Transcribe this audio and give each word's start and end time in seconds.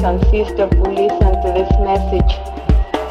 brothers 0.00 0.22
and 0.22 0.30
sisters 0.30 0.70
who 0.78 0.90
listen 0.92 1.32
to 1.42 1.48
this 1.54 1.70
message. 1.80 2.32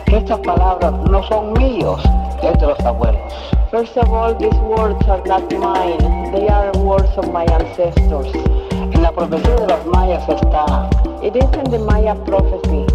Estas 0.07 0.39
palabras 0.39 0.93
no 1.09 1.21
son 1.23 1.53
míos, 1.53 2.01
es 2.41 2.57
de 2.59 2.67
los 2.67 2.79
abuelos. 2.79 3.33
First 3.71 3.97
of 3.97 4.11
all, 4.11 4.33
these 4.35 4.57
words 4.59 5.05
are 5.07 5.21
not 5.25 5.51
mine. 5.51 6.31
They 6.31 6.47
are 6.47 6.71
words 6.79 7.11
of 7.17 7.31
my 7.31 7.43
ancestors. 7.45 8.27
En 8.71 9.01
la 9.01 9.11
profecía 9.11 9.55
de 9.55 9.67
los 9.67 9.85
mayas 9.87 10.27
está. 10.29 10.89
It 11.21 11.35
is 11.35 11.49
in 11.57 11.71
the 11.71 11.79
Maya 11.79 12.15
prophecy. 12.25 12.85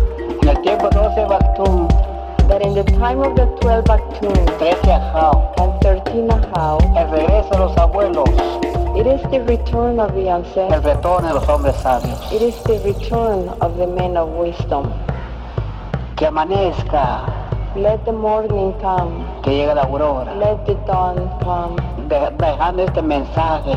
En 0.43 0.48
el 0.48 0.63
tiempo 0.63 0.89
12 0.89 1.29
Bactum. 1.29 1.89
That 2.48 2.63
in 2.63 2.75
the 2.75 2.85
time 2.85 3.20
of 3.20 3.37
the 3.37 3.47
12 3.61 3.85
Bactum. 3.85 4.35
13 4.59 4.91
Ajao. 4.91 5.53
And 5.61 5.81
13 5.83 6.31
Ajao. 6.31 6.79
El 6.97 7.11
regreso 7.11 7.51
de 7.51 7.59
los 7.59 7.77
abuelos. 7.77 8.72
It 9.03 9.08
is 9.08 9.22
the 9.33 9.41
return 9.41 9.98
of 9.98 10.14
the 10.14 10.28
ancestors. 10.28 10.70
El 10.70 10.81
retorno 10.81 11.27
de 11.27 11.34
los 11.34 11.48
hombres 11.48 11.75
sabios. 11.75 12.31
It 12.31 12.41
is 12.41 12.55
the 12.62 12.78
return 12.84 13.48
of 13.61 13.77
the 13.77 13.89
men 13.89 14.17
of 14.17 14.28
wisdom. 14.28 14.92
Que 16.14 16.28
amanezca. 16.28 17.27
Let 17.75 18.05
the 18.05 18.12
morning 18.12 18.73
come. 18.80 19.27
Que 19.42 19.50
llegue 19.50 19.75
la 19.75 19.83
aurora. 19.83 20.36
Let 20.36 20.67
the 20.67 20.75
dawn 20.86 21.28
come. 21.42 21.75
De, 22.06 22.30
dejando 22.39 22.84
este 22.84 23.03
mensaje 23.03 23.77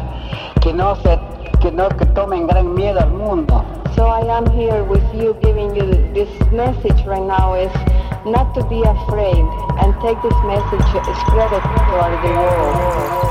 que 0.62 0.72
no 0.72 0.96
se 0.98 1.20
que 1.60 1.72
no 1.72 1.90
que 1.90 2.06
tomen 2.14 2.46
gran 2.46 2.76
miedo 2.76 3.00
al 3.00 3.10
mundo. 3.10 3.66
So 3.96 4.06
I 4.06 4.28
am 4.30 4.46
here 4.52 4.84
with 4.84 5.04
you 5.12 5.36
giving 5.42 5.76
you 5.76 5.88
this 6.14 6.30
message 6.52 7.04
right 7.08 7.26
now 7.26 7.56
is 7.56 7.74
not 8.26 8.54
to 8.54 8.64
be 8.68 8.84
afraid 8.84 9.44
and 9.82 9.92
take 10.04 10.22
this 10.22 10.38
message 10.46 10.86
spread 11.26 11.52
it 11.52 11.64
throughout 11.64 12.22
the 12.22 12.30
world. 12.30 13.25